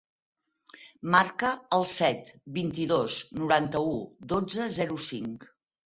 [1.15, 3.97] Marca el set, vint-i-dos, noranta-u,
[4.37, 5.51] dotze, zero, cinc.